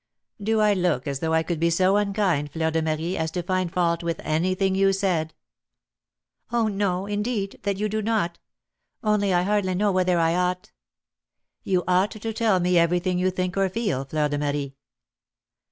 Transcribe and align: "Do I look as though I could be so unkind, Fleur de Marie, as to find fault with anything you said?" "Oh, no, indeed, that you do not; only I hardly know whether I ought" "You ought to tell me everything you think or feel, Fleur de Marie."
"Do 0.41 0.61
I 0.61 0.73
look 0.73 1.05
as 1.05 1.19
though 1.19 1.35
I 1.35 1.43
could 1.43 1.59
be 1.59 1.69
so 1.69 1.95
unkind, 1.97 2.49
Fleur 2.49 2.71
de 2.71 2.81
Marie, 2.81 3.15
as 3.17 3.29
to 3.33 3.43
find 3.43 3.71
fault 3.71 4.01
with 4.01 4.19
anything 4.23 4.73
you 4.73 4.93
said?" 4.93 5.35
"Oh, 6.51 6.67
no, 6.67 7.05
indeed, 7.05 7.59
that 7.61 7.77
you 7.77 7.87
do 7.87 8.01
not; 8.01 8.39
only 9.03 9.31
I 9.31 9.43
hardly 9.43 9.75
know 9.75 9.91
whether 9.91 10.17
I 10.17 10.33
ought" 10.33 10.71
"You 11.71 11.83
ought 11.87 12.09
to 12.19 12.33
tell 12.33 12.59
me 12.59 12.79
everything 12.79 13.19
you 13.19 13.29
think 13.29 13.55
or 13.55 13.69
feel, 13.69 14.03
Fleur 14.05 14.27
de 14.27 14.39
Marie." 14.39 14.75